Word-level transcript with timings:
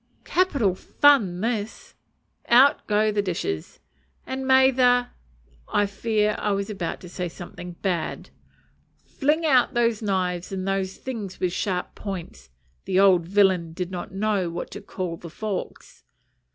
Capital 0.25 0.73
fun 0.73 1.41
this. 1.41 1.93
Out 2.47 2.87
go 2.87 3.11
the 3.11 3.21
dishes; 3.21 3.79
"and 4.25 4.47
may 4.47 4.71
the." 4.71 5.09
I 5.71 5.85
fear 5.85 6.35
I 6.39 6.53
was 6.53 6.71
about 6.71 6.99
to 7.01 7.07
say 7.07 7.29
something 7.29 7.73
bad. 7.83 8.31
"Fling 8.97 9.45
out 9.45 9.75
those 9.75 10.01
knives, 10.01 10.51
and 10.51 10.67
those 10.67 10.97
things 10.97 11.39
with 11.39 11.53
sharp 11.53 11.93
points" 11.93 12.49
(the 12.85 12.99
old 12.99 13.27
villain 13.27 13.73
did 13.73 13.91
not 13.91 14.11
know 14.11 14.49
what 14.49 14.71
to 14.71 14.81
call 14.81 15.17
the 15.17 15.29
forks!) 15.29 16.03